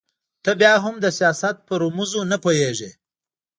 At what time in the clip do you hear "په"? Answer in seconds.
1.67-1.73